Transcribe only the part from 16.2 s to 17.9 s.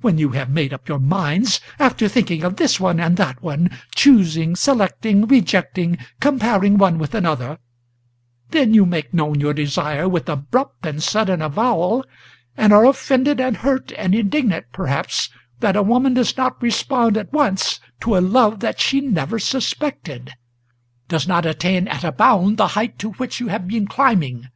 not respond at once